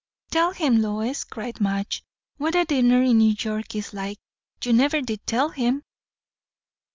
"Tell 0.31 0.53
him, 0.53 0.81
Lois," 0.81 1.23
cried 1.23 1.61
Madge, 1.61 2.03
"what 2.37 2.55
a 2.55 2.65
dinner 2.65 3.03
in 3.03 3.19
New 3.19 3.35
York 3.37 3.75
is 3.75 3.93
like. 3.93 4.17
You 4.63 4.73
never 4.73 4.99
did 4.99 5.27
tell 5.27 5.49
him." 5.49 5.83